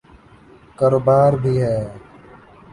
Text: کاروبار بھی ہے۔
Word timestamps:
کاروبار 0.77 1.31
بھی 1.43 1.53
ہے۔ 1.63 1.77